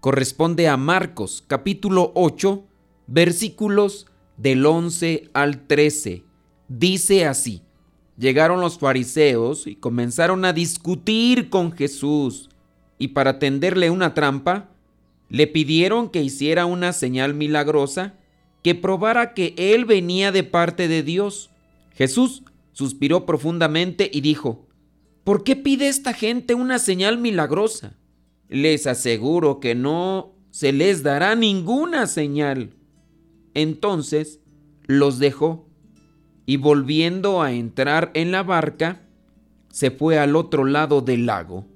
corresponde 0.00 0.68
a 0.68 0.76
Marcos 0.76 1.42
capítulo 1.46 2.12
8 2.14 2.64
versículos 3.06 4.06
del 4.36 4.64
11 4.64 5.30
al 5.32 5.66
13. 5.66 6.24
Dice 6.68 7.26
así, 7.26 7.62
llegaron 8.16 8.60
los 8.60 8.78
fariseos 8.78 9.66
y 9.66 9.76
comenzaron 9.76 10.44
a 10.44 10.52
discutir 10.52 11.50
con 11.50 11.72
Jesús 11.72 12.50
y 12.98 13.08
para 13.08 13.38
tenderle 13.38 13.90
una 13.90 14.14
trampa, 14.14 14.68
le 15.28 15.46
pidieron 15.46 16.10
que 16.10 16.22
hiciera 16.22 16.66
una 16.66 16.92
señal 16.92 17.34
milagrosa 17.34 18.14
que 18.62 18.74
probara 18.74 19.34
que 19.34 19.54
él 19.56 19.84
venía 19.84 20.32
de 20.32 20.42
parte 20.42 20.88
de 20.88 21.02
Dios. 21.02 21.50
Jesús 21.94 22.42
suspiró 22.72 23.26
profundamente 23.26 24.10
y 24.12 24.20
dijo, 24.20 24.66
¿Por 25.24 25.44
qué 25.44 25.56
pide 25.56 25.88
esta 25.88 26.12
gente 26.12 26.54
una 26.54 26.78
señal 26.78 27.18
milagrosa? 27.18 27.96
Les 28.48 28.86
aseguro 28.86 29.60
que 29.60 29.74
no 29.74 30.32
se 30.50 30.72
les 30.72 31.02
dará 31.02 31.34
ninguna 31.34 32.06
señal. 32.06 32.70
Entonces 33.54 34.40
los 34.86 35.18
dejó 35.18 35.68
y 36.46 36.56
volviendo 36.56 37.42
a 37.42 37.52
entrar 37.52 38.10
en 38.14 38.32
la 38.32 38.42
barca, 38.42 39.02
se 39.70 39.90
fue 39.90 40.18
al 40.18 40.34
otro 40.34 40.64
lado 40.64 41.02
del 41.02 41.26
lago. 41.26 41.66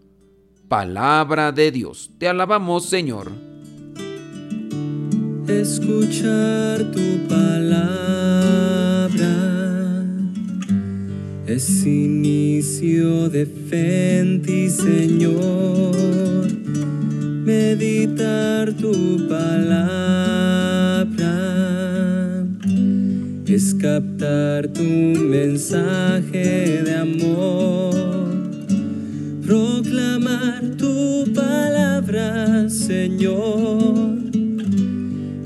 Palabra 0.68 1.52
de 1.52 1.70
Dios, 1.70 2.10
te 2.18 2.26
alabamos 2.26 2.86
Señor. 2.86 3.30
Escuchar 5.46 6.90
tu 6.92 7.28
palabra 7.28 7.92
es 11.46 11.84
inicio 11.84 13.28
de 13.28 13.44
fe 13.44 14.40
ti, 14.42 14.70
Señor. 14.70 16.61
Meditar 17.44 18.72
tu 18.74 19.26
palabra 19.28 19.66
es 23.46 23.74
captar 23.74 24.68
tu 24.68 24.82
mensaje 24.82 26.82
de 26.84 26.94
amor. 26.94 27.94
Proclamar 29.44 30.62
tu 30.78 31.24
palabra, 31.34 32.70
Señor, 32.70 34.18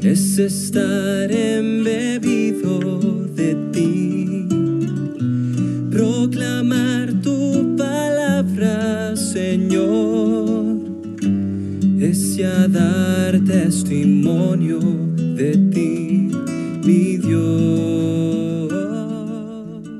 es 0.03 0.39
estar 0.39 1.33
embebido 1.33 2.79
de 3.35 3.55
ti 3.73 3.97
proclamar 5.97 6.86
ya 12.37 12.69
dar 12.69 13.41
testimonio 13.47 14.79
de 14.79 15.57
ti, 15.73 16.29
mi 16.85 17.17
Dios. 17.17 18.73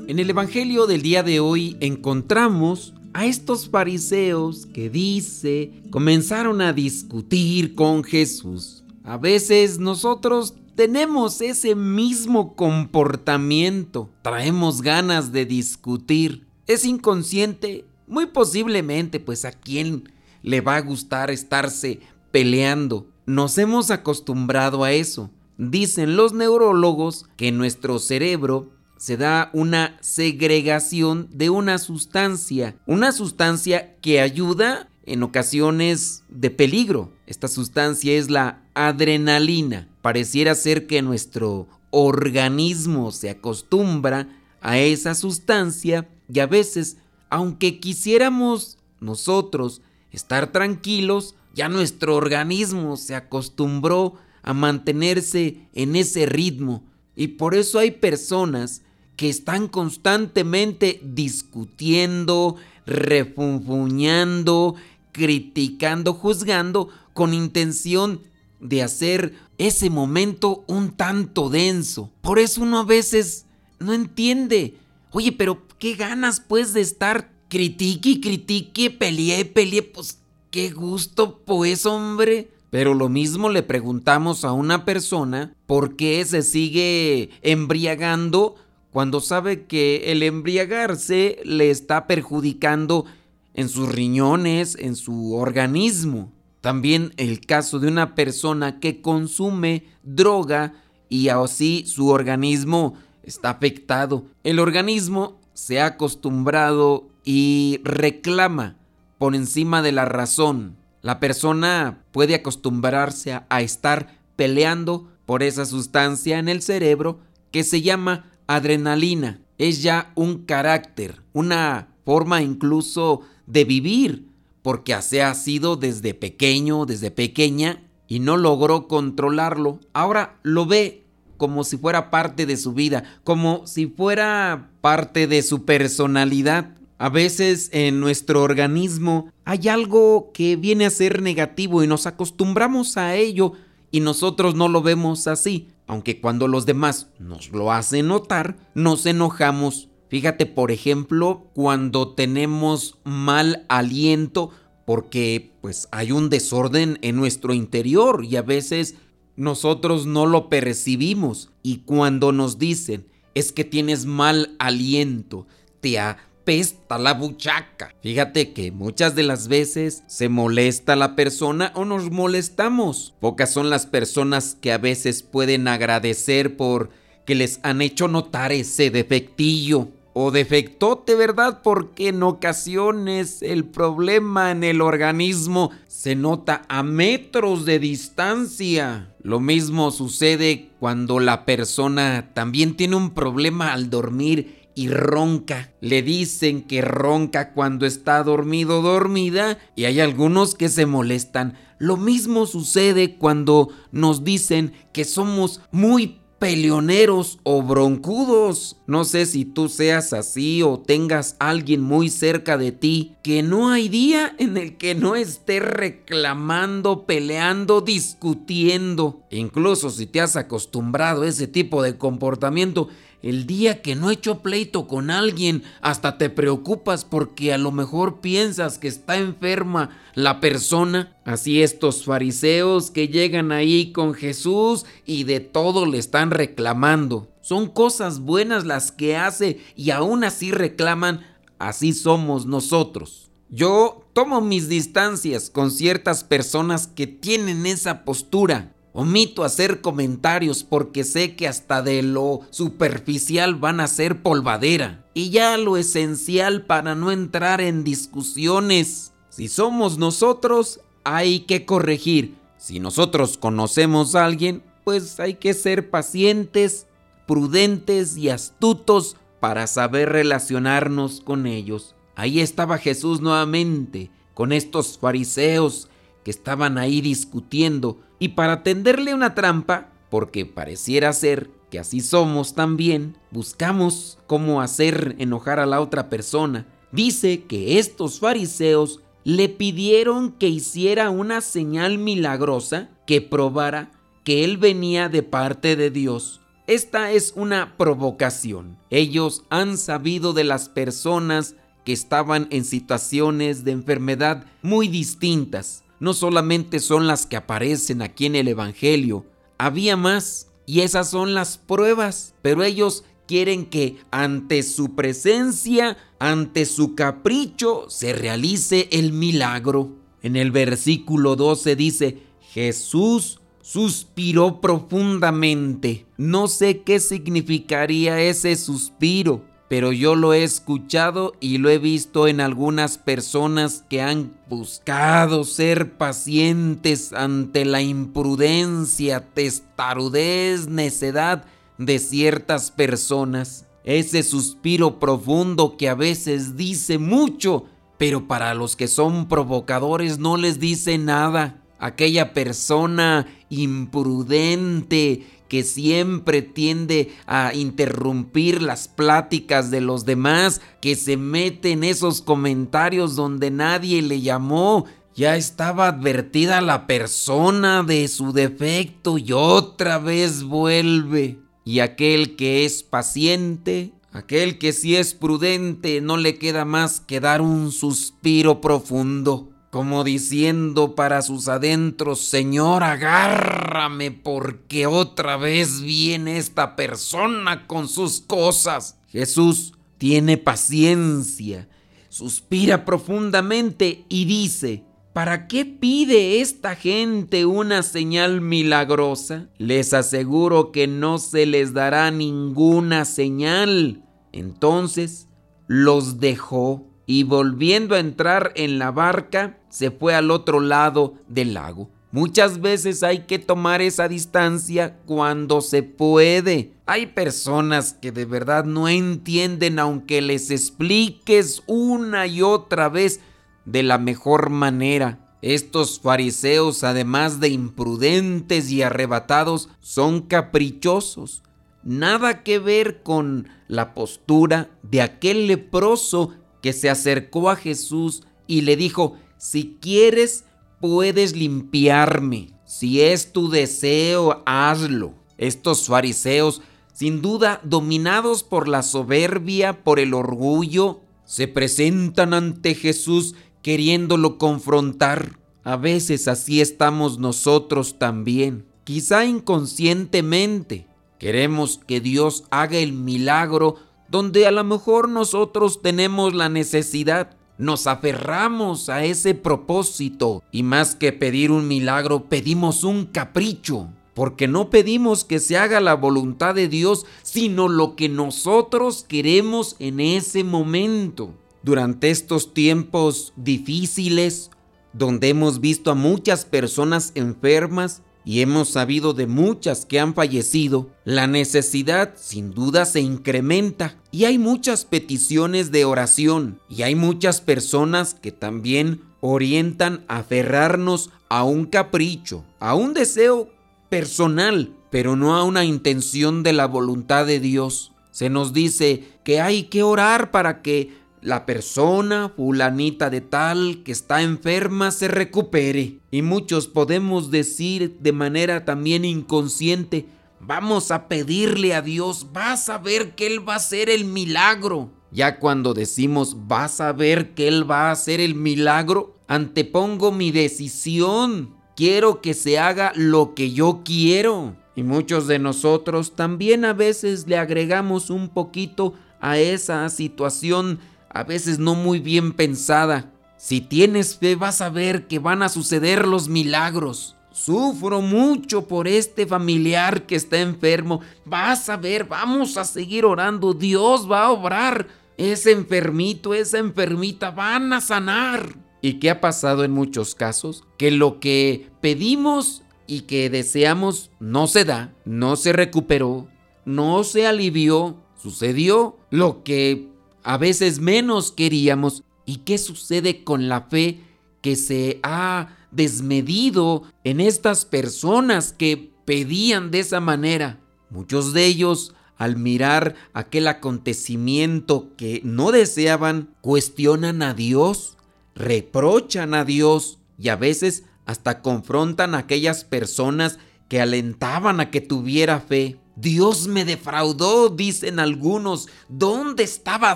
En 0.07 0.19
el 0.19 0.29
Evangelio 0.29 0.85
del 0.85 1.01
día 1.01 1.23
de 1.23 1.39
hoy 1.39 1.77
encontramos 1.79 2.93
a 3.13 3.25
estos 3.25 3.67
fariseos 3.67 4.67
que 4.67 4.91
dice 4.91 5.71
comenzaron 5.89 6.61
a 6.61 6.73
discutir 6.73 7.73
con 7.73 8.03
Jesús. 8.03 8.83
A 9.03 9.17
veces 9.17 9.79
nosotros 9.79 10.53
tenemos 10.75 11.41
ese 11.41 11.73
mismo 11.73 12.55
comportamiento, 12.55 14.11
traemos 14.21 14.83
ganas 14.83 15.31
de 15.31 15.47
discutir. 15.47 16.45
Es 16.67 16.85
inconsciente, 16.85 17.85
muy 18.05 18.27
posiblemente, 18.27 19.19
pues 19.19 19.43
a 19.43 19.51
quién 19.51 20.03
le 20.43 20.61
va 20.61 20.75
a 20.75 20.81
gustar 20.81 21.31
estarse 21.31 21.99
peleando. 22.37 23.07
Nos 23.25 23.57
hemos 23.57 23.89
acostumbrado 23.89 24.83
a 24.83 24.91
eso. 24.91 25.31
Dicen 25.57 26.15
los 26.15 26.33
neurólogos 26.33 27.25
que 27.35 27.51
nuestro 27.51 27.97
cerebro 27.97 28.69
se 28.95 29.17
da 29.17 29.49
una 29.53 29.97
segregación 30.01 31.29
de 31.31 31.49
una 31.49 31.79
sustancia, 31.79 32.75
una 32.85 33.11
sustancia 33.11 33.95
que 34.01 34.21
ayuda 34.21 34.87
en 35.07 35.23
ocasiones 35.23 36.25
de 36.29 36.51
peligro. 36.51 37.11
Esta 37.25 37.47
sustancia 37.47 38.15
es 38.15 38.29
la 38.29 38.61
adrenalina. 38.75 39.87
Pareciera 40.03 40.53
ser 40.53 40.85
que 40.85 41.01
nuestro 41.01 41.67
organismo 41.89 43.11
se 43.11 43.31
acostumbra 43.31 44.29
a 44.61 44.77
esa 44.77 45.15
sustancia 45.15 46.07
y 46.31 46.37
a 46.37 46.45
veces, 46.45 46.97
aunque 47.31 47.79
quisiéramos 47.79 48.77
nosotros 48.99 49.81
estar 50.11 50.51
tranquilos, 50.51 51.33
ya 51.57 51.69
nuestro 51.69 52.15
organismo 52.15 52.97
se 52.97 53.15
acostumbró 53.15 54.13
a 54.43 54.53
mantenerse 54.53 55.67
en 55.73 55.95
ese 55.95 56.27
ritmo. 56.27 56.83
Y 57.15 57.29
por 57.29 57.55
eso 57.55 57.79
hay 57.79 57.89
personas 57.89 58.83
que 59.15 59.27
están 59.27 59.67
constantemente 59.67 61.01
discutiendo, 61.03 62.57
refunfuñando, 62.85 64.75
criticando, 65.11 66.13
juzgando, 66.13 66.89
con 67.13 67.33
intención 67.33 68.21
de 68.59 68.83
hacer 68.83 69.33
ese 69.57 69.89
momento 69.89 70.63
un 70.67 70.91
tanto 70.91 71.49
denso. 71.49 72.11
Por 72.21 72.37
eso 72.37 72.61
uno 72.61 72.77
a 72.77 72.83
veces 72.83 73.47
no 73.79 73.93
entiende. 73.93 74.75
Oye, 75.09 75.31
pero 75.31 75.63
qué 75.79 75.95
ganas 75.95 76.39
pues 76.39 76.73
de 76.73 76.81
estar 76.81 77.31
critique 77.49 78.21
critique, 78.21 78.91
peleé, 78.91 79.43
peleé, 79.45 79.81
pues 79.81 80.19
qué 80.51 80.69
gusto 80.71 81.39
pues 81.45 81.85
hombre. 81.85 82.49
Pero 82.69 82.93
lo 82.93 83.07
mismo 83.07 83.49
le 83.49 83.63
preguntamos 83.63 84.43
a 84.43 84.51
una 84.51 84.83
persona 84.83 85.53
por 85.65 85.95
qué 85.95 86.23
se 86.25 86.41
sigue 86.41 87.29
embriagando 87.41 88.55
cuando 88.91 89.21
sabe 89.21 89.65
que 89.65 90.11
el 90.11 90.21
embriagarse 90.21 91.39
le 91.45 91.69
está 91.69 92.07
perjudicando 92.07 93.05
en 93.53 93.69
sus 93.69 93.89
riñones, 93.89 94.75
en 94.79 94.95
su 94.95 95.33
organismo. 95.33 96.31
También 96.59 97.13
el 97.17 97.39
caso 97.39 97.79
de 97.79 97.87
una 97.87 98.15
persona 98.15 98.79
que 98.79 99.01
consume 99.01 99.85
droga 100.03 100.73
y 101.07 101.29
así 101.29 101.85
su 101.87 102.09
organismo 102.09 102.95
está 103.23 103.51
afectado. 103.51 104.25
El 104.43 104.59
organismo 104.59 105.39
se 105.53 105.79
ha 105.79 105.85
acostumbrado 105.87 107.07
y 107.23 107.79
reclama 107.83 108.77
por 109.17 109.35
encima 109.35 109.81
de 109.81 109.91
la 109.91 110.05
razón. 110.05 110.75
La 111.01 111.19
persona 111.19 112.03
puede 112.11 112.35
acostumbrarse 112.35 113.33
a, 113.33 113.61
estar 113.61 114.17
peleando 114.35 115.07
por 115.25 115.43
esa 115.43 115.65
sustancia 115.65 116.39
en 116.39 116.49
el 116.49 116.61
cerebro 116.61 117.19
que 117.51 117.63
se 117.63 117.81
llama 117.81 118.25
adrenalina. 118.47 119.39
Es 119.57 119.81
ya 119.81 120.11
un 120.15 120.45
carácter, 120.45 121.21
una 121.33 121.89
forma 122.05 122.41
incluso 122.41 123.21
de 123.45 123.65
vivir, 123.65 124.27
porque 124.61 124.93
así 124.93 125.19
ha 125.19 125.33
sido 125.33 125.75
desde 125.75 126.13
pequeño, 126.13 126.85
desde 126.85 127.11
pequeña, 127.11 127.83
y 128.07 128.19
no 128.19 128.37
logró 128.37 128.87
controlarlo. 128.87 129.79
Ahora 129.93 130.37
lo 130.43 130.65
ve 130.65 131.05
como 131.37 131.63
si 131.63 131.77
fuera 131.77 132.09
parte 132.09 132.45
de 132.45 132.57
su 132.57 132.73
vida, 132.73 133.03
como 133.23 133.65
si 133.67 133.87
fuera 133.87 134.69
parte 134.81 135.27
de 135.27 135.41
su 135.41 135.65
personalidad. 135.65 136.75
A 136.99 137.09
veces 137.09 137.69
en 137.73 137.99
nuestro 137.99 138.41
organismo 138.41 139.31
hay 139.45 139.67
algo 139.67 140.31
que 140.33 140.55
viene 140.55 140.85
a 140.85 140.89
ser 140.89 141.21
negativo 141.21 141.83
y 141.83 141.87
nos 141.87 142.07
acostumbramos 142.07 142.97
a 142.97 143.15
ello 143.15 143.53
y 143.91 143.99
nosotros 143.99 144.55
no 144.55 144.67
lo 144.67 144.81
vemos 144.81 145.27
así, 145.27 145.67
aunque 145.85 146.19
cuando 146.19 146.47
los 146.47 146.65
demás 146.65 147.09
nos 147.19 147.51
lo 147.51 147.71
hacen 147.71 148.07
notar, 148.07 148.57
nos 148.73 149.05
enojamos. 149.05 149.89
Fíjate, 150.09 150.45
por 150.45 150.71
ejemplo, 150.71 151.47
cuando 151.53 152.13
tenemos 152.15 152.97
mal 153.03 153.65
aliento 153.69 154.49
porque 154.85 155.51
pues 155.61 155.89
hay 155.91 156.11
un 156.11 156.29
desorden 156.29 156.97
en 157.01 157.15
nuestro 157.17 157.53
interior 157.53 158.25
y 158.25 158.37
a 158.37 158.41
veces 158.41 158.95
nosotros 159.35 160.05
no 160.05 160.25
lo 160.25 160.49
percibimos. 160.49 161.51
Y 161.61 161.79
cuando 161.79 162.31
nos 162.31 162.57
dicen 162.57 163.05
es 163.35 163.51
que 163.51 163.63
tienes 163.63 164.05
mal 164.05 164.55
aliento, 164.57 165.45
te, 165.79 165.99
apesta 166.47 166.97
la 166.97 167.13
buchaca. 167.13 167.93
Fíjate 168.01 168.53
que 168.53 168.71
muchas 168.71 169.15
de 169.15 169.23
las 169.23 169.49
veces 169.49 170.03
se 170.07 170.29
molesta 170.29 170.95
la 170.95 171.13
persona 171.13 171.73
o 171.75 171.83
nos 171.83 172.09
molestamos. 172.09 173.13
Pocas 173.19 173.51
son 173.51 173.69
las 173.69 173.85
personas 173.85 174.55
que 174.61 174.71
a 174.71 174.77
veces 174.77 175.23
pueden 175.23 175.67
agradecer 175.67 176.55
por 176.55 176.89
que 177.25 177.35
les 177.35 177.59
han 177.63 177.81
hecho 177.81 178.07
notar 178.07 178.53
ese 178.53 178.89
defectillo 178.89 179.89
o 180.13 180.31
defectote, 180.31 181.15
¿verdad? 181.15 181.59
Porque 181.61 182.07
en 182.07 182.23
ocasiones 182.23 183.41
el 183.41 183.65
problema 183.65 184.51
en 184.51 184.63
el 184.63 184.79
organismo 184.79 185.71
se 185.89 186.15
nota 186.15 186.63
a 186.69 186.81
metros 186.81 187.65
de 187.65 187.79
distancia. 187.79 189.13
Lo 189.21 189.41
mismo 189.41 189.91
sucede 189.91 190.69
cuando 190.79 191.19
la 191.19 191.43
persona 191.43 192.31
también 192.33 192.77
tiene 192.77 192.95
un 192.95 193.09
problema 193.09 193.73
al 193.73 193.89
dormir 193.89 194.56
y 194.77 194.89
ronca. 194.89 195.73
Le 195.81 196.03
dicen 196.03 196.61
que 196.61 196.83
ronca 196.83 197.51
cuando 197.53 197.87
está 197.87 198.21
dormido 198.21 198.83
dormida 198.83 199.57
y 199.75 199.85
hay 199.85 199.99
algunos 199.99 200.53
que 200.53 200.69
se 200.69 200.85
molestan. 200.85 201.57
Lo 201.79 201.97
mismo 201.97 202.45
sucede 202.45 203.17
cuando 203.17 203.69
nos 203.91 204.23
dicen 204.23 204.73
que 204.93 205.03
somos 205.03 205.61
muy 205.71 206.19
peleoneros 206.39 207.39
o 207.43 207.63
broncudos. 207.63 208.77
No 208.85 209.03
sé 209.03 209.25
si 209.25 209.45
tú 209.45 209.69
seas 209.69 210.13
así 210.13 210.61
o 210.61 210.79
tengas 210.79 211.35
alguien 211.39 211.81
muy 211.81 212.09
cerca 212.09 212.57
de 212.57 212.71
ti 212.71 213.15
que 213.23 213.41
no 213.41 213.69
hay 213.69 213.89
día 213.89 214.35
en 214.37 214.57
el 214.57 214.77
que 214.77 214.93
no 214.93 215.15
esté 215.15 215.59
reclamando, 215.59 217.05
peleando, 217.05 217.81
discutiendo. 217.81 219.23
Incluso 219.31 219.89
si 219.89 220.05
te 220.05 220.21
has 220.21 220.35
acostumbrado 220.35 221.23
a 221.23 221.27
ese 221.27 221.47
tipo 221.47 221.81
de 221.81 221.97
comportamiento, 221.97 222.89
el 223.23 223.47
día 223.47 223.81
que 223.81 223.95
no 223.95 224.09
he 224.09 224.13
hecho 224.13 224.39
pleito 224.43 224.87
con 224.87 225.09
alguien, 225.09 225.63
hasta 225.81 226.17
te 226.17 226.29
preocupas 226.29 227.03
porque 227.03 227.51
a 227.53 227.57
lo 227.57 227.71
mejor 227.71 228.21
piensas 228.21 228.77
que 228.77 228.87
está 228.87 229.17
enferma 229.17 229.97
la 230.13 230.39
persona. 230.39 231.17
Así 231.25 231.63
estos 231.63 232.05
fariseos 232.05 232.91
que 232.91 233.07
llegan 233.07 233.51
ahí 233.51 233.91
con 233.91 234.13
Jesús 234.13 234.85
y 235.05 235.23
de 235.23 235.39
todo 235.39 235.85
le 235.85 235.97
están 235.97 236.31
reclamando. 236.31 237.27
Son 237.41 237.67
cosas 237.67 238.19
buenas 238.19 238.65
las 238.65 238.91
que 238.91 239.17
hace 239.17 239.59
y 239.75 239.89
aún 239.89 240.23
así 240.23 240.51
reclaman. 240.51 241.25
Así 241.57 241.93
somos 241.93 242.45
nosotros. 242.45 243.31
Yo 243.49 244.03
tomo 244.13 244.41
mis 244.41 244.69
distancias 244.69 245.49
con 245.49 245.71
ciertas 245.71 246.23
personas 246.23 246.87
que 246.87 247.07
tienen 247.07 247.65
esa 247.65 248.03
postura. 248.03 248.73
Omito 248.99 249.43
hacer 249.43 249.81
comentarios 249.81 250.63
porque 250.63 251.03
sé 251.03 251.35
que 251.35 251.47
hasta 251.47 251.83
de 251.83 252.01
lo 252.01 252.39
superficial 252.49 253.53
van 253.53 253.79
a 253.79 253.85
ser 253.85 254.23
polvadera. 254.23 255.05
Y 255.13 255.29
ya 255.29 255.55
lo 255.57 255.77
esencial 255.77 256.65
para 256.65 256.95
no 256.95 257.11
entrar 257.11 257.61
en 257.61 257.83
discusiones. 257.83 259.13
Si 259.29 259.49
somos 259.49 259.99
nosotros, 259.99 260.79
hay 261.03 261.41
que 261.41 261.63
corregir. 261.63 262.37
Si 262.57 262.79
nosotros 262.79 263.37
conocemos 263.37 264.15
a 264.15 264.25
alguien, 264.25 264.63
pues 264.83 265.19
hay 265.19 265.35
que 265.35 265.53
ser 265.53 265.91
pacientes, 265.91 266.87
prudentes 267.27 268.17
y 268.17 268.29
astutos 268.29 269.15
para 269.39 269.67
saber 269.67 270.09
relacionarnos 270.09 271.21
con 271.21 271.45
ellos. 271.45 271.93
Ahí 272.15 272.39
estaba 272.39 272.79
Jesús 272.79 273.21
nuevamente, 273.21 274.09
con 274.33 274.51
estos 274.51 274.97
fariseos 274.97 275.87
estaban 276.31 276.77
ahí 276.77 277.01
discutiendo 277.01 277.99
y 278.19 278.29
para 278.29 278.63
tenderle 278.63 279.13
una 279.13 279.35
trampa, 279.35 279.89
porque 280.09 280.45
pareciera 280.45 281.13
ser 281.13 281.49
que 281.69 281.79
así 281.79 281.99
somos 282.01 282.55
también, 282.55 283.17
buscamos 283.31 284.17
cómo 284.27 284.61
hacer 284.61 285.15
enojar 285.19 285.59
a 285.59 285.65
la 285.65 285.81
otra 285.81 286.09
persona. 286.09 286.65
Dice 286.91 287.43
que 287.43 287.79
estos 287.79 288.19
fariseos 288.19 289.01
le 289.23 289.49
pidieron 289.49 290.31
que 290.31 290.47
hiciera 290.47 291.09
una 291.09 291.41
señal 291.41 291.97
milagrosa 291.97 292.89
que 293.05 293.21
probara 293.21 293.91
que 294.23 294.43
él 294.43 294.57
venía 294.57 295.09
de 295.09 295.23
parte 295.23 295.75
de 295.75 295.91
Dios. 295.91 296.41
Esta 296.65 297.11
es 297.11 297.33
una 297.35 297.77
provocación. 297.77 298.77
Ellos 298.89 299.43
han 299.49 299.77
sabido 299.77 300.33
de 300.33 300.43
las 300.43 300.69
personas 300.69 301.55
que 301.83 301.93
estaban 301.93 302.47
en 302.51 302.65
situaciones 302.65 303.63
de 303.63 303.71
enfermedad 303.71 304.45
muy 304.61 304.89
distintas 304.89 305.83
no 305.99 306.13
solamente 306.13 306.79
son 306.79 307.07
las 307.07 307.25
que 307.25 307.37
aparecen 307.37 308.01
aquí 308.01 308.25
en 308.25 308.35
el 308.35 308.47
Evangelio, 308.47 309.25
había 309.57 309.97
más 309.97 310.47
y 310.65 310.81
esas 310.81 311.09
son 311.09 311.33
las 311.33 311.57
pruebas, 311.57 312.33
pero 312.41 312.63
ellos 312.63 313.03
quieren 313.27 313.65
que 313.65 313.97
ante 314.11 314.63
su 314.63 314.95
presencia, 314.95 315.97
ante 316.19 316.65
su 316.65 316.95
capricho, 316.95 317.89
se 317.89 318.13
realice 318.13 318.87
el 318.91 319.13
milagro. 319.13 319.91
En 320.21 320.35
el 320.35 320.51
versículo 320.51 321.35
12 321.35 321.75
dice, 321.75 322.17
Jesús 322.51 323.39
suspiró 323.61 324.61
profundamente. 324.61 326.05
No 326.17 326.47
sé 326.47 326.81
qué 326.81 326.99
significaría 326.99 328.19
ese 328.21 328.55
suspiro 328.55 329.43
pero 329.67 329.91
yo 329.91 330.15
lo 330.15 330.33
he 330.33 330.43
escuchado 330.43 331.33
y 331.41 331.57
lo 331.57 331.69
he 331.69 331.77
visto 331.77 332.27
en 332.27 332.39
algunas 332.39 332.97
personas 332.97 333.83
que 333.89 334.01
han 334.01 334.33
buscado 334.49 335.43
ser 335.43 335.97
pacientes 335.97 337.11
ante 337.11 337.65
la 337.65 337.81
imprudencia, 337.81 339.25
testarudez, 339.33 340.67
necedad 340.67 341.43
de 341.77 341.99
ciertas 341.99 342.71
personas. 342.71 343.65
Ese 343.83 344.23
suspiro 344.23 344.99
profundo 344.99 345.75
que 345.77 345.89
a 345.89 345.95
veces 345.95 346.55
dice 346.55 346.97
mucho, 346.97 347.65
pero 347.97 348.27
para 348.27 348.53
los 348.53 348.75
que 348.75 348.87
son 348.87 349.27
provocadores 349.27 350.17
no 350.17 350.37
les 350.37 350.59
dice 350.59 350.97
nada. 350.97 351.61
Aquella 351.79 352.33
persona 352.33 353.27
imprudente 353.49 355.25
que 355.47 355.63
siempre 355.63 356.41
tiende 356.41 357.13
a 357.25 357.53
interrumpir 357.53 358.61
las 358.61 358.87
pláticas 358.87 359.71
de 359.71 359.81
los 359.81 360.05
demás, 360.05 360.61
que 360.81 360.95
se 360.95 361.17
mete 361.17 361.71
en 361.71 361.83
esos 361.83 362.21
comentarios 362.21 363.15
donde 363.15 363.51
nadie 363.51 364.01
le 364.01 364.21
llamó. 364.21 364.85
Ya 365.15 365.35
estaba 365.35 365.87
advertida 365.87 366.61
la 366.61 366.85
persona 366.85 367.83
de 367.83 368.07
su 368.07 368.33
defecto 368.33 369.17
y 369.17 369.31
otra 369.31 369.97
vez 369.97 370.43
vuelve. 370.43 371.39
Y 371.65 371.79
aquel 371.79 372.35
que 372.35 372.65
es 372.65 372.83
paciente, 372.83 373.93
aquel 374.11 374.57
que 374.57 374.73
sí 374.73 374.95
es 374.95 375.13
prudente, 375.13 376.01
no 376.01 376.17
le 376.17 376.37
queda 376.37 376.65
más 376.65 376.99
que 376.99 377.19
dar 377.19 377.41
un 377.41 377.71
suspiro 377.71 378.61
profundo 378.61 379.56
como 379.69 380.03
diciendo 380.03 380.95
para 380.95 381.21
sus 381.21 381.47
adentros, 381.47 382.21
Señor, 382.21 382.83
agárrame 382.83 384.11
porque 384.11 384.87
otra 384.87 385.37
vez 385.37 385.81
viene 385.81 386.37
esta 386.37 386.75
persona 386.75 387.67
con 387.67 387.87
sus 387.87 388.21
cosas. 388.21 388.99
Jesús 389.07 389.73
tiene 389.97 390.37
paciencia, 390.37 391.67
suspira 392.09 392.85
profundamente 392.85 394.05
y 394.09 394.25
dice, 394.25 394.85
¿Para 395.17 395.47
qué 395.47 395.65
pide 395.65 396.41
esta 396.41 396.75
gente 396.75 397.47
una 397.47 397.81
señal 397.81 398.39
milagrosa? 398.39 399.49
Les 399.57 399.95
aseguro 399.95 400.71
que 400.71 400.85
no 400.85 401.17
se 401.17 401.47
les 401.47 401.73
dará 401.73 402.11
ninguna 402.11 403.03
señal. 403.03 404.05
Entonces 404.31 405.27
los 405.65 406.19
dejó 406.19 406.93
y 407.07 407.23
volviendo 407.23 407.95
a 407.95 407.99
entrar 407.99 408.51
en 408.55 408.77
la 408.77 408.91
barca, 408.91 409.57
se 409.69 409.89
fue 409.89 410.13
al 410.13 410.29
otro 410.29 410.59
lado 410.59 411.15
del 411.27 411.53
lago. 411.55 411.89
Muchas 412.11 412.61
veces 412.61 413.01
hay 413.01 413.25
que 413.25 413.39
tomar 413.39 413.81
esa 413.81 414.07
distancia 414.07 414.97
cuando 415.05 415.61
se 415.61 415.83
puede. 415.83 416.73
Hay 416.85 417.07
personas 417.07 417.93
que 417.93 418.11
de 418.11 418.25
verdad 418.25 418.65
no 418.65 418.89
entienden 418.89 419.79
aunque 419.79 420.21
les 420.21 420.51
expliques 420.51 421.63
una 421.65 422.27
y 422.27 422.41
otra 422.41 422.89
vez 422.89 423.21
de 423.65 423.83
la 423.83 423.97
mejor 423.97 424.49
manera. 424.49 425.37
Estos 425.41 425.99
fariseos, 426.01 426.83
además 426.83 427.39
de 427.39 427.49
imprudentes 427.49 428.69
y 428.69 428.81
arrebatados, 428.81 429.69
son 429.79 430.21
caprichosos. 430.21 431.43
Nada 431.83 432.43
que 432.43 432.59
ver 432.59 433.01
con 433.03 433.47
la 433.67 433.93
postura 433.93 434.69
de 434.81 435.01
aquel 435.01 435.47
leproso 435.47 436.33
que 436.61 436.73
se 436.73 436.89
acercó 436.89 437.49
a 437.49 437.55
Jesús 437.55 438.23
y 438.47 438.61
le 438.61 438.75
dijo, 438.75 439.17
si 439.37 439.77
quieres, 439.81 440.45
puedes 440.79 441.35
limpiarme. 441.35 442.53
Si 442.65 443.01
es 443.01 443.31
tu 443.31 443.49
deseo, 443.49 444.43
hazlo. 444.45 445.13
Estos 445.37 445.87
fariseos, 445.87 446.61
sin 446.93 447.21
duda 447.21 447.61
dominados 447.63 448.43
por 448.43 448.67
la 448.67 448.81
soberbia, 448.81 449.83
por 449.83 449.99
el 449.99 450.13
orgullo, 450.13 451.01
se 451.25 451.47
presentan 451.47 452.33
ante 452.33 452.73
Jesús 452.73 453.35
queriéndolo 453.61 454.37
confrontar. 454.37 455.37
A 455.63 455.75
veces 455.75 456.27
así 456.27 456.61
estamos 456.61 457.19
nosotros 457.19 457.99
también, 457.99 458.65
quizá 458.83 459.25
inconscientemente. 459.25 460.87
Queremos 461.19 461.79
que 461.85 461.99
Dios 461.99 462.45
haga 462.49 462.77
el 462.77 462.93
milagro 462.93 463.75
donde 464.09 464.47
a 464.47 464.51
lo 464.51 464.63
mejor 464.63 465.09
nosotros 465.09 465.81
tenemos 465.81 466.33
la 466.33 466.49
necesidad, 466.49 467.35
nos 467.57 467.87
aferramos 467.87 468.89
a 468.89 469.03
ese 469.03 469.33
propósito 469.33 470.43
y 470.51 470.63
más 470.63 470.95
que 470.95 471.11
pedir 471.11 471.51
un 471.51 471.67
milagro, 471.67 472.25
pedimos 472.25 472.83
un 472.83 473.05
capricho, 473.05 473.87
porque 474.13 474.47
no 474.47 474.69
pedimos 474.69 475.23
que 475.23 475.39
se 475.39 475.57
haga 475.57 475.79
la 475.79 475.95
voluntad 475.95 476.55
de 476.55 476.67
Dios, 476.67 477.05
sino 477.23 477.67
lo 477.67 477.95
que 477.95 478.09
nosotros 478.09 479.05
queremos 479.07 479.75
en 479.79 479.99
ese 479.99 480.43
momento. 480.43 481.33
Durante 481.63 482.09
estos 482.09 482.53
tiempos 482.53 483.33
difíciles, 483.35 484.51
donde 484.93 485.29
hemos 485.29 485.59
visto 485.59 485.91
a 485.91 485.95
muchas 485.95 486.45
personas 486.45 487.11
enfermas, 487.15 488.01
y 488.27 488.41
hemos 488.41 488.67
sabido 488.67 489.13
de 489.13 489.25
muchas 489.25 489.85
que 489.85 490.01
han 490.01 490.13
fallecido, 490.13 490.89
la 491.05 491.27
necesidad 491.27 492.15
sin 492.17 492.51
duda 492.51 492.83
se 492.83 492.99
incrementa 492.99 493.95
y 494.11 494.25
hay 494.25 494.37
muchas 494.37 494.83
peticiones 494.83 495.71
de 495.71 495.85
oración 495.85 496.59
y 496.67 496.81
hay 496.81 496.93
muchas 496.93 497.39
personas 497.39 498.15
que 498.15 498.33
también 498.33 498.99
orientan 499.21 500.03
a 500.09 500.17
aferrarnos 500.17 501.09
a 501.29 501.45
un 501.45 501.67
capricho, 501.67 502.43
a 502.59 502.75
un 502.75 502.93
deseo 502.93 503.47
personal, 503.87 504.73
pero 504.91 505.15
no 505.15 505.37
a 505.37 505.45
una 505.45 505.63
intención 505.63 506.43
de 506.43 506.51
la 506.51 506.67
voluntad 506.67 507.25
de 507.25 507.39
Dios. 507.39 507.93
Se 508.11 508.29
nos 508.29 508.51
dice 508.51 509.07
que 509.23 509.39
hay 509.39 509.63
que 509.63 509.83
orar 509.83 510.31
para 510.31 510.61
que 510.61 510.91
la 511.27 511.45
persona 511.45 512.31
fulanita 512.33 513.09
de 513.09 513.19
tal 513.19 513.83
que 513.83 513.91
está 513.91 514.21
enferma 514.21 514.91
se 514.91 515.09
recupere. 515.09 515.99
Y 516.09 516.21
muchos 516.21 516.67
podemos 516.67 517.31
decir 517.31 517.97
de 517.99 518.13
manera 518.13 518.63
también 518.63 519.03
inconsciente, 519.03 520.05
vamos 520.39 520.89
a 520.89 521.09
pedirle 521.09 521.75
a 521.75 521.81
Dios, 521.81 522.27
vas 522.31 522.69
a 522.69 522.77
ver 522.77 523.13
que 523.13 523.27
Él 523.27 523.47
va 523.47 523.55
a 523.55 523.57
hacer 523.57 523.89
el 523.89 524.05
milagro. 524.05 524.89
Ya 525.11 525.37
cuando 525.39 525.73
decimos, 525.73 526.47
vas 526.47 526.79
a 526.79 526.93
ver 526.93 527.33
que 527.33 527.49
Él 527.49 527.69
va 527.69 527.89
a 527.89 527.91
hacer 527.91 528.21
el 528.21 528.33
milagro, 528.33 529.17
antepongo 529.27 530.13
mi 530.13 530.31
decisión. 530.31 531.55
Quiero 531.75 532.21
que 532.21 532.33
se 532.33 532.57
haga 532.57 532.93
lo 532.95 533.35
que 533.35 533.51
yo 533.51 533.81
quiero. 533.83 534.55
Y 534.77 534.83
muchos 534.83 535.27
de 535.27 535.39
nosotros 535.39 536.15
también 536.15 536.63
a 536.63 536.71
veces 536.71 537.27
le 537.27 537.37
agregamos 537.37 538.09
un 538.09 538.29
poquito 538.29 538.93
a 539.19 539.37
esa 539.37 539.89
situación 539.89 540.79
a 541.09 541.23
veces 541.23 541.59
no 541.59 541.75
muy 541.75 541.99
bien 541.99 542.33
pensada. 542.33 543.11
Si 543.37 543.61
tienes 543.61 544.17
fe 544.17 544.35
vas 544.35 544.61
a 544.61 544.69
ver 544.69 545.07
que 545.07 545.19
van 545.19 545.43
a 545.43 545.49
suceder 545.49 546.07
los 546.07 546.27
milagros. 546.27 547.15
Sufro 547.31 548.01
mucho 548.01 548.67
por 548.67 548.87
este 548.87 549.27
familiar 549.27 550.07
que 550.07 550.15
está 550.15 550.39
enfermo. 550.39 551.01
Vas 551.23 551.69
a 551.69 551.77
ver, 551.77 552.05
vamos 552.05 552.57
a 552.57 552.65
seguir 552.65 553.05
orando. 553.05 553.53
Dios 553.53 554.09
va 554.09 554.25
a 554.25 554.31
obrar. 554.31 554.87
Ese 555.17 555.51
enfermito, 555.51 556.33
esa 556.33 556.57
enfermita 556.57 557.31
van 557.31 557.73
a 557.73 557.81
sanar. 557.81 558.55
¿Y 558.81 558.93
qué 558.93 559.09
ha 559.11 559.21
pasado 559.21 559.63
en 559.63 559.71
muchos 559.71 560.15
casos? 560.15 560.63
Que 560.77 560.89
lo 560.91 561.19
que 561.19 561.69
pedimos 561.81 562.63
y 562.87 563.01
que 563.01 563.29
deseamos 563.29 564.09
no 564.19 564.47
se 564.47 564.65
da, 564.65 564.93
no 565.05 565.35
se 565.35 565.53
recuperó, 565.53 566.27
no 566.65 567.03
se 567.03 567.27
alivió. 567.27 567.97
Sucedió 568.21 568.97
lo 569.11 569.43
que 569.43 569.89
a 570.27 570.37
veces 570.37 570.81
menos 570.81 571.31
queríamos. 571.31 572.03
¿Y 572.25 572.39
qué 572.39 572.57
sucede 572.57 573.23
con 573.23 573.47
la 573.47 573.61
fe 573.61 574.01
que 574.41 574.57
se 574.57 574.99
ha 575.01 575.55
desmedido 575.71 576.83
en 577.05 577.21
estas 577.21 577.63
personas 577.63 578.51
que 578.51 578.91
pedían 579.05 579.71
de 579.71 579.79
esa 579.79 580.01
manera? 580.01 580.59
Muchos 580.89 581.31
de 581.31 581.45
ellos, 581.45 581.93
al 582.17 582.35
mirar 582.35 582.95
aquel 583.13 583.47
acontecimiento 583.47 584.89
que 584.97 585.21
no 585.23 585.53
deseaban, 585.53 586.35
cuestionan 586.41 587.21
a 587.21 587.33
Dios, 587.33 587.95
reprochan 588.35 589.33
a 589.33 589.45
Dios 589.45 589.97
y 590.19 590.27
a 590.27 590.35
veces 590.35 590.83
hasta 591.05 591.41
confrontan 591.41 592.15
a 592.15 592.19
aquellas 592.19 592.65
personas 592.65 593.39
que 593.69 593.79
alentaban 593.79 594.59
a 594.59 594.71
que 594.71 594.81
tuviera 594.81 595.39
fe. 595.39 595.79
Dios 595.99 596.47
me 596.47 596.63
defraudó, 596.63 597.49
dicen 597.49 597.99
algunos. 597.99 598.67
¿Dónde 598.87 599.43
estaba 599.43 599.95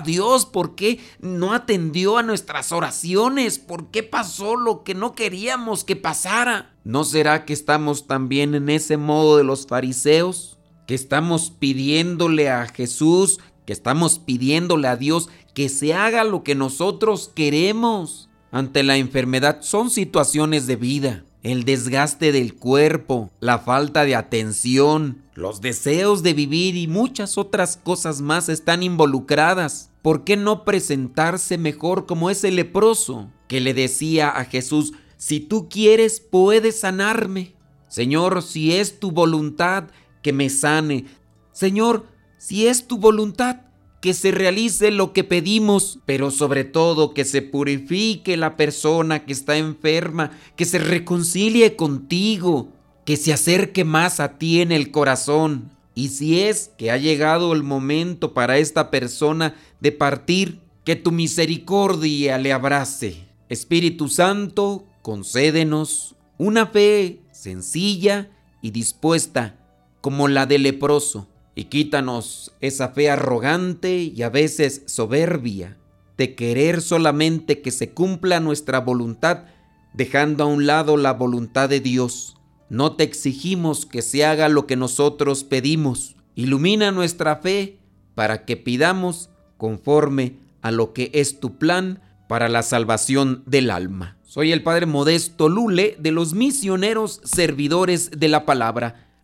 Dios? 0.00 0.46
¿Por 0.46 0.74
qué 0.74 0.98
no 1.20 1.54
atendió 1.54 2.18
a 2.18 2.24
nuestras 2.24 2.72
oraciones? 2.72 3.60
¿Por 3.60 3.92
qué 3.92 4.02
pasó 4.02 4.56
lo 4.56 4.82
que 4.82 4.94
no 4.94 5.14
queríamos 5.14 5.84
que 5.84 5.94
pasara? 5.94 6.74
¿No 6.82 7.04
será 7.04 7.44
que 7.44 7.52
estamos 7.52 8.08
también 8.08 8.56
en 8.56 8.68
ese 8.68 8.96
modo 8.96 9.36
de 9.36 9.44
los 9.44 9.68
fariseos? 9.68 10.58
Que 10.88 10.94
estamos 10.94 11.52
pidiéndole 11.56 12.50
a 12.50 12.66
Jesús, 12.66 13.38
que 13.64 13.72
estamos 13.72 14.18
pidiéndole 14.18 14.88
a 14.88 14.96
Dios 14.96 15.28
que 15.54 15.68
se 15.68 15.94
haga 15.94 16.24
lo 16.24 16.42
que 16.42 16.56
nosotros 16.56 17.30
queremos. 17.32 18.28
Ante 18.50 18.82
la 18.82 18.96
enfermedad 18.96 19.58
son 19.62 19.88
situaciones 19.88 20.66
de 20.66 20.74
vida 20.74 21.24
el 21.42 21.64
desgaste 21.64 22.30
del 22.30 22.54
cuerpo, 22.54 23.30
la 23.40 23.58
falta 23.58 24.04
de 24.04 24.14
atención, 24.14 25.22
los 25.34 25.60
deseos 25.60 26.22
de 26.22 26.34
vivir 26.34 26.76
y 26.76 26.86
muchas 26.86 27.36
otras 27.36 27.76
cosas 27.76 28.20
más 28.20 28.48
están 28.48 28.82
involucradas. 28.82 29.90
¿Por 30.02 30.24
qué 30.24 30.36
no 30.36 30.64
presentarse 30.64 31.58
mejor 31.58 32.06
como 32.06 32.30
ese 32.30 32.50
leproso 32.50 33.30
que 33.48 33.60
le 33.60 33.74
decía 33.74 34.28
a 34.28 34.44
Jesús, 34.44 34.92
si 35.16 35.40
tú 35.40 35.68
quieres 35.68 36.20
puedes 36.20 36.80
sanarme? 36.80 37.54
Señor, 37.88 38.42
si 38.42 38.74
es 38.74 39.00
tu 39.00 39.10
voluntad 39.10 39.84
que 40.22 40.32
me 40.32 40.48
sane. 40.48 41.06
Señor, 41.52 42.06
si 42.38 42.66
es 42.66 42.86
tu 42.86 42.98
voluntad, 42.98 43.62
que 44.02 44.14
se 44.14 44.32
realice 44.32 44.90
lo 44.90 45.12
que 45.12 45.22
pedimos, 45.22 46.00
pero 46.06 46.32
sobre 46.32 46.64
todo 46.64 47.14
que 47.14 47.24
se 47.24 47.40
purifique 47.40 48.36
la 48.36 48.56
persona 48.56 49.24
que 49.24 49.32
está 49.32 49.56
enferma, 49.56 50.32
que 50.56 50.64
se 50.64 50.80
reconcilie 50.80 51.76
contigo, 51.76 52.72
que 53.04 53.16
se 53.16 53.32
acerque 53.32 53.84
más 53.84 54.18
a 54.18 54.38
ti 54.38 54.60
en 54.60 54.72
el 54.72 54.90
corazón. 54.90 55.70
Y 55.94 56.08
si 56.08 56.40
es 56.40 56.72
que 56.76 56.90
ha 56.90 56.96
llegado 56.96 57.52
el 57.52 57.62
momento 57.62 58.34
para 58.34 58.58
esta 58.58 58.90
persona 58.90 59.54
de 59.80 59.92
partir, 59.92 60.60
que 60.82 60.96
tu 60.96 61.12
misericordia 61.12 62.38
le 62.38 62.52
abrace. 62.52 63.28
Espíritu 63.48 64.08
Santo, 64.08 64.84
concédenos 65.02 66.16
una 66.38 66.66
fe 66.66 67.20
sencilla 67.30 68.30
y 68.62 68.72
dispuesta 68.72 69.60
como 70.00 70.26
la 70.26 70.46
del 70.46 70.64
leproso 70.64 71.28
y 71.54 71.64
quítanos 71.64 72.52
esa 72.60 72.88
fe 72.88 73.10
arrogante 73.10 73.96
y 74.02 74.22
a 74.22 74.30
veces 74.30 74.82
soberbia 74.86 75.76
de 76.16 76.34
querer 76.34 76.80
solamente 76.80 77.60
que 77.62 77.70
se 77.70 77.90
cumpla 77.90 78.40
nuestra 78.40 78.80
voluntad, 78.80 79.44
dejando 79.92 80.44
a 80.44 80.46
un 80.46 80.66
lado 80.66 80.96
la 80.96 81.12
voluntad 81.12 81.68
de 81.68 81.80
Dios. 81.80 82.36
No 82.68 82.96
te 82.96 83.04
exigimos 83.04 83.86
que 83.86 84.02
se 84.02 84.24
haga 84.24 84.48
lo 84.48 84.66
que 84.66 84.76
nosotros 84.76 85.44
pedimos. 85.44 86.16
Ilumina 86.34 86.92
nuestra 86.92 87.36
fe 87.36 87.78
para 88.14 88.44
que 88.44 88.56
pidamos 88.56 89.30
conforme 89.56 90.38
a 90.62 90.70
lo 90.70 90.92
que 90.92 91.10
es 91.14 91.40
tu 91.40 91.58
plan 91.58 92.00
para 92.28 92.48
la 92.48 92.62
salvación 92.62 93.42
del 93.46 93.70
alma. 93.70 94.16
Soy 94.22 94.52
el 94.52 94.62
Padre 94.62 94.86
Modesto 94.86 95.50
Lule 95.50 95.96
de 95.98 96.12
los 96.12 96.32
misioneros 96.32 97.20
servidores 97.24 98.10
de 98.16 98.28
la 98.28 98.46
palabra. 98.46 99.11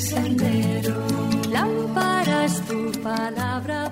Sendero. 0.00 0.94
Lámpara 1.50 2.44
es 2.44 2.60
tu 2.62 2.92
palabra 3.02 3.89